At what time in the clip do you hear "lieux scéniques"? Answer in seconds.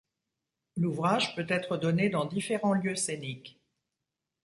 2.73-3.61